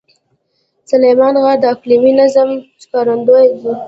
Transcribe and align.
سلیمان 0.91 1.33
غر 1.43 1.57
د 1.61 1.65
اقلیمي 1.73 2.11
نظام 2.21 2.49
ښکارندوی 2.83 3.45
دی. 3.61 3.71